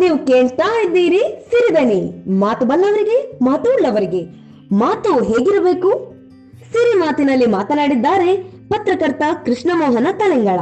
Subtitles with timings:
[0.00, 2.30] ನೀವು ಕೇಳ್ತಾ ಇದ್ದೀರಿ, ಸಿರಿದನಿ.
[2.30, 4.24] ಮಾತು ಬಲ್ಲವರಿಗೆ, ಮಾತು ಉಳ್ಳವರಿಗೆ.
[4.74, 6.14] ಮಾತು ಹೇಗಿರಬೇಕು?
[6.72, 8.36] ಸಿರಿ ಮಾತಿನಲ್ಲಿ ಮಾತನಾಡಿದ್ದಾರೆ
[8.68, 10.60] ಪತ್ರಕರ್ತ ಕೃಷ್ಣಮೋಹನ ತಲೆಂಗಳ.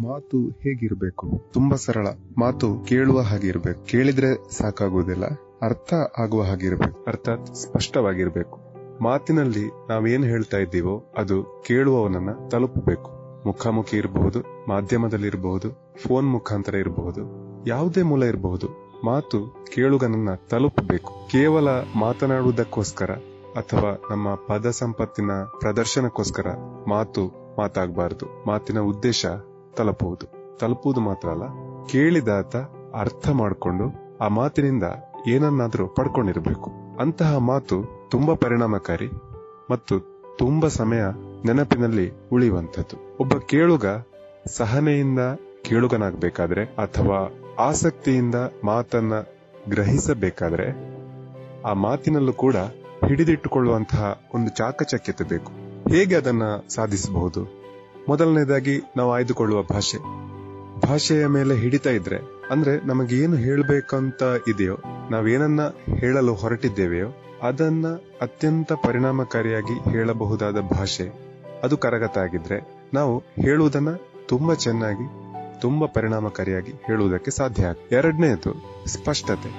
[0.00, 1.50] ಮಾತು ಹೇಗಿರಬೇಕು?
[1.52, 2.06] ತುಂಬಾ ಸರಳ.
[2.38, 5.24] ಮಾತು ಕೇಳುವ ಹಾಗಿರ್ಬೇಕು ಕೇಳಿದ್ರೆ ಸಾಕಾಗುವುದಿಲ್ಲ.
[5.62, 8.60] ಅರ್ಥ ಆಗುವ ಹಾಗಿರ್ಬೇಕು ಅರ್ಥಾತ್ ಸ್ಪಷ್ಟವಾಗಿರ್ಬೇಕು.
[9.02, 13.20] ಮಾತಿನಲ್ಲಿ ನಾವೇನ್ ಹೇಳ್ತಾ ಇದ್ದೀವೋ, ಅದು ಕೇಳುವವನನ್ನ ತಲುಪಬೇಕು.
[13.46, 17.49] ಮುಖಾಮುಖಿ ಇರಬಹುದು ಮಾಧ್ಯಮದಲ್ಲಿ ಇರಬಹುದು ಫೋನ್ ಮುಖಾಂತರ ಇರಬಹುದು.
[17.66, 18.68] ಯಾವುದೇ ಮೂಲ ಇರಬಹುದು.
[19.04, 21.12] ಮಾತು ಕೇಳುಗನನ್ನ ತಲುಪಬೇಕು.
[21.30, 23.10] ಕೇವಲ ಮಾತನಾಡುವುದಕ್ಕೋಸ್ಕರ
[23.56, 25.30] ಅಥವಾ ನಮ್ಮ ಪದ ಸಂಪತ್ತಿನ
[25.60, 26.46] ಪ್ರದರ್ಶನಕ್ಕೋಸ್ಕರ
[26.88, 28.44] ಮಾತು ಮಾತಾಗಬಾರದು.
[28.46, 29.26] ಮಾತಿನ ಉದ್ದೇಶ
[29.76, 30.58] ತಲುಪುವುದು.
[30.58, 31.42] ತಲುಪುವುದು ಮಾತ್ರ ಅಲ್ಲ,
[31.86, 32.56] ಕೇಳಿದಾತ
[32.94, 34.84] ಅರ್ಥ ಮಾಡಿಕೊಂಡು ಆ ಮಾತಿನಿಂದ
[35.28, 36.70] ಏನನ್ನಾದ್ರೂ ಪಡ್ಕೊಂಡಿರಬೇಕು.
[37.00, 39.08] ಅಂತಹ ಮಾತು ತುಂಬಾ ಪರಿಣಾಮಕಾರಿ
[39.70, 40.00] ಮತ್ತು
[40.38, 41.02] ತುಂಬಾ ಸಮಯ
[41.44, 43.16] ನೆನಪಿನಲ್ಲಿ ಉಳಿಯುವಂಥದ್ದು.
[43.20, 43.86] ಒಬ್ಬ ಕೇಳುಗ
[44.46, 45.18] ಸಹನೆಯಿಂದ
[45.62, 49.12] ಕೇಳುಗನಾಗಬೇಕಾದ್ರೆ ಅಥವಾ ಆಸಕ್ತಿಯಿಂದ ಮಾತನ್ನ
[49.68, 50.70] ಗ್ರಹಿಸಬೇಕಾದ್ರೆ
[51.62, 52.56] ಆ ಮಾತಿನಲ್ಲೂ ಕೂಡ
[53.08, 55.52] ಹಿಡಿದಿಟ್ಟುಕೊಳ್ಳುವಂತಹ ಒಂದು ಚಾಕಚಕ್ಯತೆ ಬೇಕು.
[55.90, 57.60] ಹೇಗೆ ಅದನ್ನ ಸಾಧಿಸಬಹುದು?
[58.08, 59.98] ಮೊದಲನೇದಾಗಿ ನಾವು ಆಯ್ದುಕೊಳ್ಳುವ ಭಾಷೆ.
[60.80, 62.16] ಭಾಷೆಯ ಮೇಲೆ ಹಿಡಿತಾ ಇದ್ರೆ,
[62.50, 64.76] ಅಂದ್ರೆ ನಮಗೆ ಏನು ಹೇಳಬೇಕಂತ ಇದೆಯೋ,
[65.10, 65.60] ನಾವೇನನ್ನ
[66.00, 67.08] ಹೇಳಲು ಹೊರಟಿದ್ದೇವೆಯೋ,
[67.42, 67.86] ಅದನ್ನ
[68.22, 71.30] ಅತ್ಯಂತ ಪರಿಣಾಮಕಾರಿಯಾಗಿ ಹೇಳಬಹುದಾದ ಭಾಷೆ.
[71.64, 73.88] ಅದು ಕರಗತ ಆಗಿದ್ರೆ ನಾವು ಹೇಳುವುದನ್ನ
[74.26, 75.19] ತುಂಬಾ ಚೆನ್ನಾಗಿ
[75.60, 78.52] ತುಂಬಾ ಪರಿಣಾಮಕಾರಿಯಾಗಿ ಹೇಳುವುದಕ್ಕೆ ಸಾಧ್ಯ ಆಗ, ಎರಡನೇದು
[78.86, 79.50] ಸ್ಪಷ್ಟತೆ.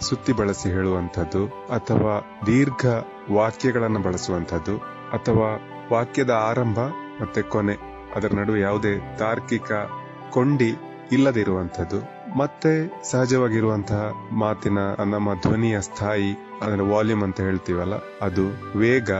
[0.00, 2.14] ಸುತ್ತಿ ಬಳಸಿ ಹೇಳುವಂಥದ್ದು ಅಥವಾ
[2.46, 2.82] ದೀರ್ಘ
[3.32, 4.74] ವಾಕ್ಯಗಳನ್ನು ಬಳಸುವಂಥದ್ದು
[5.12, 5.48] ಅಥವಾ
[5.92, 6.80] ವಾಕ್ಯದ ಆರಂಭ
[7.20, 7.76] ಮತ್ತೆ ಕೊನೆ,
[8.16, 9.70] ಅದರ ನಡುವೆ ಯಾವುದೇ ತಾರ್ಕಿಕ
[10.30, 10.70] ಕೊಂಡಿ
[11.12, 11.98] ಇಲ್ಲದಿರುವಂಥದ್ದು
[12.38, 12.72] ಮತ್ತೆ
[13.10, 14.02] ಸಹಜವಾಗಿರುವಂತಹ
[14.32, 16.30] ಮಾತಿನ ನಮ್ಮ ಧ್ವನಿಯ ಸ್ಥಾಯಿ,
[16.62, 18.44] ಅಂದ್ರೆ ವಾಲ್ಯೂಮ್ ಅಂತ ಹೇಳ್ತೀವಲ್ಲ, ಅದು
[18.78, 19.10] ವೇಗ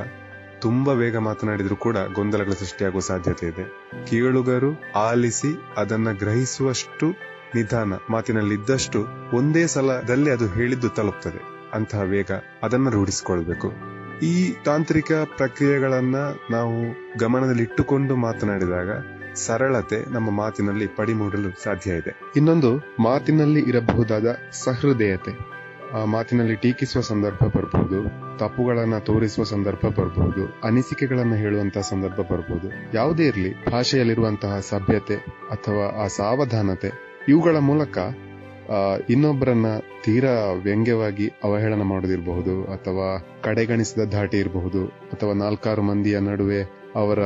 [0.61, 3.89] ತುಂಬಾ ವೇಗ ಮಾತನಾಡಿದ್ರು ಕೂಡ ಗೊಂದಲಗಳ ಸೃಷ್ಟಿಯಾಗುವ ಸಾಧ್ಯತೆ ಇದೆ.
[4.07, 7.07] ಕೇಳುಗರು ಆಲಿಸಿ ಅದನ್ನ ಗ್ರಹಿಸುವಷ್ಟು
[7.55, 11.71] ನಿಧಾನ, ಮಾತಿನಲ್ಲಿದ್ದಷ್ಟು ಒಂದೇ ಸಲದಲ್ಲಿ ಅದು ಹೇಳಿದ್ದು ತಲುಪ್ತದೆ.
[11.73, 12.31] ಅಂತಹ ವೇಗ
[12.63, 13.73] ಅದನ್ನ ರೂಢಿಸಿಕೊಳ್ಬೇಕು.
[14.23, 16.17] ಈ ತಾಂತ್ರಿಕ ಪ್ರಕ್ರಿಯೆಗಳನ್ನ
[16.51, 18.91] ನಾವು ಗಮನದಲ್ಲಿಟ್ಟುಕೊಂಡು ಮಾತನಾಡಿದಾಗ
[19.35, 22.21] ಸರಳತೆ ನಮ್ಮ ಮಾತಿನಲ್ಲಿ ಪಡಿಮೂಡಲು ಸಾಧ್ಯ ಇದೆ.
[22.37, 25.59] ಇನ್ನೊಂದು, ಮಾತಿನಲ್ಲಿ ಇರಬಹುದಾದ ಸಹೃದಯತೆ.
[25.95, 33.51] ಆ ಮಾತಿನಲ್ಲಿ ಟೀಕಿಸುವ ಸಂದರ್ಭ ಬರಬಹುದು ತಪ್ಪುಗಳನ್ನ ತೋರಿಸುವ ಸಂದರ್ಭ ಬರಬಹುದು ಅನಿಸಿಕೆಗಳನ್ನ ಹೇಳುವಂತಹ ಸಂದರ್ಭ ಬರಬಹುದು ಯಾವುದೇ ಇರಲಿ,
[33.71, 35.17] ಭಾಷೆಯಲ್ಲಿರುವಂತಹ ಸಭ್ಯತೆ
[35.51, 36.91] ಅಥವಾ ಆ ಸಾವಧಾನತೆ,
[37.29, 37.97] ಇವುಗಳ ಮೂಲಕ
[39.11, 39.69] ಇನ್ನೊಬ್ಬರನ್ನ
[40.05, 40.33] ತೀರಾ
[40.63, 43.07] ವ್ಯಂಗ್ಯವಾಗಿ ಅವಹೇಳನ ಮಾಡೋದಿರಬಹುದು ಅಥವಾ
[43.43, 44.83] ಕಡೆಗಣಿಸಿದ ಧಾಟಿ ಇರಬಹುದು
[45.13, 46.61] ಅಥವಾ ನಾಲ್ಕಾರು ಮಂದಿಯ ನಡುವೆ
[46.95, 47.21] ಅವರ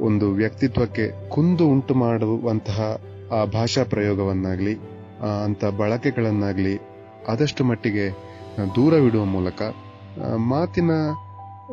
[0.00, 2.80] ಒಂದು ವ್ಯಕ್ತಿತ್ವಕ್ಕೆ ಕುಂದು ಉಂಟು ಮಾಡುವಂತಹ
[3.32, 4.74] ಆ ಭಾಷಾ ಪ್ರಯೋಗವನ್ನಾಗ್ಲಿ
[5.44, 6.74] ಅಂತ ಬಳಕೆಗಳನ್ನಾಗ್ಲಿ
[7.28, 8.06] ಆದಷ್ಟು ಮಟ್ಟಿಗೆ
[8.74, 9.60] ದೂರವಿಡುವ ಮೂಲಕ
[10.36, 10.90] ಮಾತಿನ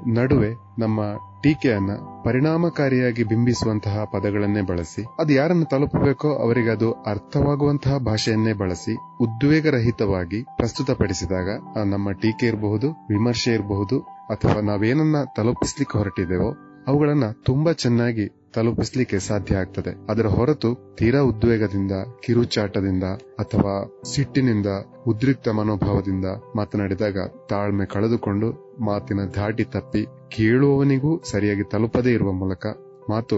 [0.07, 1.01] ನಡುವೆ ನಮ್ಮ
[1.43, 1.91] ಟೀಕೆಯನ್ನ
[2.23, 11.49] ಪರಿಣಾಮಕಾರಿಯಾಗಿ ಬಿಂಬಿಸುವಂತಹ ಪದಗಳನ್ನೇ ಬಳಸಿ, ಅದು ಯಾರನ್ನು ತಲುಪಬೇಕೋ ಅವರಿಗೆ ಅದು ಅರ್ಥವಾಗುವಂತಹ ಭಾಷೆಯನ್ನೇ ಬಳಸಿ, ಉದ್ವೇಗರಹಿತವಾಗಿ ಪ್ರಸ್ತುತಪಡಿಸಿದಾಗ
[11.85, 16.51] ನಮ್ಮ ಟೀಕೆ ಇರಬಹುದು, ವಿಮರ್ಶೆ ಇರಬಹುದು, ಅಥವಾ ನಾವೇನನ್ನ ತಲುಪಿಸ್ಲಿಕ್ಕೆ ಹೊರಟಿದ್ದೇವೋ,
[16.87, 19.91] ಅವುಗಳನ್ನ ತುಂಬಾ ಚೆನ್ನಾಗಿ ತಲುಪಿಸ್ಲಿಕ್ಕೆ ಸಾಧ್ಯ ಆಗ್ತದೆ.
[20.09, 21.91] ಅದರ ಹೊರತು ತೀರಾ ಉದ್ವೇಗದಿಂದ,
[22.25, 23.03] ಕಿರುಚಾಟದಿಂದ
[23.39, 23.73] ಅಥವಾ
[24.13, 24.69] ಸಿಟ್ಟಿನಿಂದ
[25.07, 27.17] ಉದ್ರಿಕ್ತ ಮನೋಭಾವದಿಂದ ಮಾತನಾಡಿದಾಗ
[27.49, 28.49] ತಾಳ್ಮೆ ಕಳೆದುಕೊಂಡು
[28.85, 32.65] ಮಾತಿನ ಧಾಟಿ ತಪ್ಪಿ ಕೇಳುವವನಿಗೂ ಸರಿಯಾಗಿ ತಲುಪದೇ ಇರುವ ಮೂಲಕ
[33.09, 33.37] ಮಾತು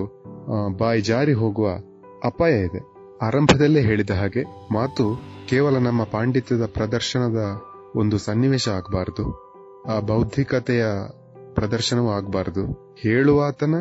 [0.77, 1.69] ಬಾಯಿ ಜಾರಿ ಹೋಗುವ
[2.23, 2.81] ಅಪಾಯ ಇದೆ.
[3.21, 5.05] ಆರಂಭದಲ್ಲೇ ಹೇಳಿದ ಹಾಗೆ ಮಾತು
[5.49, 7.41] ಕೇವಲ ನಮ್ಮ ಪಾಂಡಿತ್ಯದ ಪ್ರದರ್ಶನದ
[7.95, 9.25] ಒಂದು ಸನ್ನಿವೇಶ ಆಗಬಾರದು.
[9.89, 10.85] ಆ ಬೌದ್ಧಿಕತೆಯ
[11.53, 12.63] ಪ್ರದರ್ಶನವೂ ಆಗಬಾರದು.
[13.01, 13.75] ಹೇಳುವಾತನ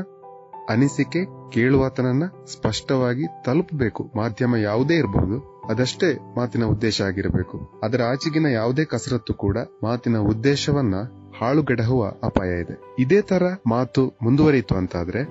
[0.70, 4.10] ಅನಿಸಿಕೆ ಕೇಳುವಾತನನ್ನ ಸ್ಪಷ್ಟವಾಗಿ ತಲುಪಬೇಕು.
[4.16, 7.80] ಮಾಧ್ಯಮ ಯಾವುದೇ ಇರಬಹುದು, ಅದಷ್ಟೇ ಮಾತಿನ ಉದ್ದೇಶ ಆಗಿರಬೇಕು.
[7.84, 10.94] ಅದರ ಆಚೆಗಿನ ಯಾವುದೇ ಕಸರತ್ತು ಕೂಡ ಮಾತಿನ ಉದ್ದೇಶವನ್ನ
[11.40, 12.80] ಹಾಳುಗೆಡಹುವ ಅಪಾಯ ಇದೆ.
[12.98, 15.24] ಇದೇ ತರ ಮಾತು ಮುಂದುವರಿಯಿತು ಅಂತಾದ್ರೆ,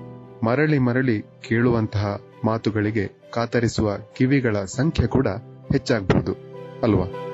[0.44, 5.28] ಮರಳಿ ಮರಳಿ ಕೇಳುವಂತಹ ಮಾತುಗಳಿಗೆ ಕಾತರಿಸುವ ಕಿವಿಗಳ ಸಂಖ್ಯೆ ಕೂಡ
[5.72, 6.32] ಹೆಚ್ಚಾಗಬಹುದು.
[6.82, 7.25] ಅಲ್ವಾ?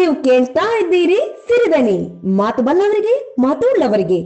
[0.00, 1.18] ನೀವು ಕೇಳ್ತಾ ಇದ್ದೀರಿ
[1.48, 1.98] ಸಿರಿದನಿ.
[2.36, 4.20] ಮಾತು ಬಲ್ಲವರಿಗೆ ಮಾತು ಉಳ್ಳವರಿಗೆ.